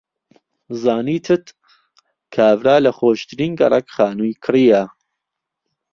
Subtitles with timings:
[0.81, 1.45] زانیتت
[2.35, 4.81] کابرا لە خۆشترین گەڕەک خانووی کڕییە.